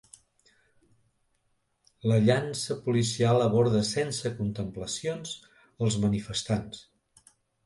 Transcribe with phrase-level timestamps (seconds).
[2.11, 5.35] La llanxa policial aborda sense contemplacions
[5.89, 6.83] els manifestants.